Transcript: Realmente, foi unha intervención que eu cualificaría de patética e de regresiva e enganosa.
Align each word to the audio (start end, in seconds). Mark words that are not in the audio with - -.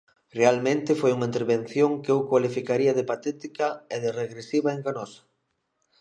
Realmente, 0.39 0.97
foi 0.99 1.11
unha 1.13 1.29
intervención 1.31 1.91
que 2.03 2.11
eu 2.15 2.19
cualificaría 2.31 2.95
de 2.97 3.07
patética 3.11 3.67
e 3.95 3.97
de 4.03 4.09
regresiva 4.21 4.67
e 4.71 4.75
enganosa. 4.77 5.21